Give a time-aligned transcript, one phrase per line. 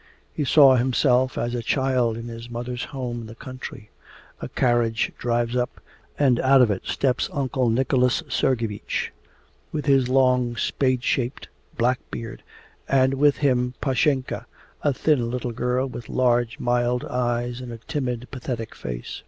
[0.33, 3.91] He saw himself as a child in his mother's home in the country.
[4.41, 5.79] A carriage drives up,
[6.17, 9.11] and out of it steps Uncle Nicholas Sergeevich,
[9.71, 12.41] with his long, spade shaped, black beard,
[12.89, 14.47] and with him Pashenka,
[14.81, 19.19] a thin little girl with large mild eyes and a timid pathetic face.